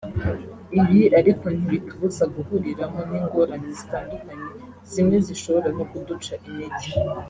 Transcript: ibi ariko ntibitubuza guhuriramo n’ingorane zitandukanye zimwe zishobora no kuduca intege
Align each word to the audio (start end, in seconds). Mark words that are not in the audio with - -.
ibi 0.79 1.01
ariko 1.19 1.45
ntibitubuza 1.55 2.23
guhuriramo 2.33 2.99
n’ingorane 3.09 3.69
zitandukanye 3.77 4.47
zimwe 4.91 5.17
zishobora 5.25 5.69
no 5.77 5.83
kuduca 5.89 6.33
intege 6.47 6.87